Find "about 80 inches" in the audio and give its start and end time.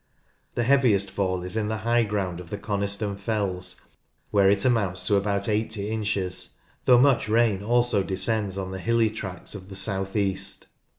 5.15-6.55